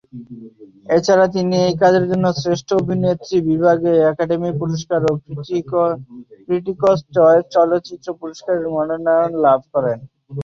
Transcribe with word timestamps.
এছাড়া 0.89 1.25
তিনি 1.35 1.55
এই 1.67 1.75
কাজের 1.81 2.05
জন্য 2.11 2.25
শ্রেষ্ঠ 2.35 2.69
অভিনেত্রী 2.81 3.37
বিভাগে 3.49 3.91
একাডেমি 4.03 4.51
পুরস্কার 4.61 5.01
ও 5.05 5.13
ক্রিটিকস 6.45 6.99
চয়েস 7.15 7.43
চলচ্চিত্র 7.55 8.07
পুরস্কারের 8.21 8.67
মনোনয়ন 8.75 9.31
লাভ 9.45 9.59
করেন। 9.73 9.97